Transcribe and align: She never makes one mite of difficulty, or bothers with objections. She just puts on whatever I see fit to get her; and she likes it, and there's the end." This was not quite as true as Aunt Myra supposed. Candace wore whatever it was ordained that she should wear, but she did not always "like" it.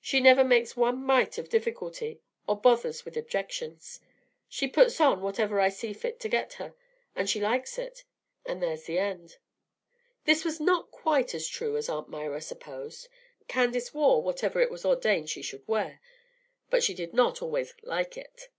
She 0.00 0.20
never 0.20 0.44
makes 0.44 0.76
one 0.76 1.02
mite 1.02 1.36
of 1.36 1.48
difficulty, 1.48 2.20
or 2.46 2.60
bothers 2.60 3.04
with 3.04 3.16
objections. 3.16 3.98
She 4.48 4.66
just 4.66 4.74
puts 4.76 5.00
on 5.00 5.20
whatever 5.20 5.58
I 5.58 5.68
see 5.68 5.92
fit 5.92 6.20
to 6.20 6.28
get 6.28 6.52
her; 6.62 6.76
and 7.16 7.28
she 7.28 7.40
likes 7.40 7.76
it, 7.76 8.04
and 8.46 8.62
there's 8.62 8.84
the 8.84 9.00
end." 9.00 9.38
This 10.26 10.44
was 10.44 10.60
not 10.60 10.92
quite 10.92 11.34
as 11.34 11.48
true 11.48 11.76
as 11.76 11.88
Aunt 11.88 12.08
Myra 12.08 12.40
supposed. 12.40 13.08
Candace 13.48 13.92
wore 13.92 14.22
whatever 14.22 14.60
it 14.60 14.70
was 14.70 14.84
ordained 14.84 15.24
that 15.24 15.30
she 15.30 15.42
should 15.42 15.66
wear, 15.66 16.00
but 16.70 16.84
she 16.84 16.94
did 16.94 17.12
not 17.12 17.42
always 17.42 17.74
"like" 17.82 18.16
it. 18.16 18.50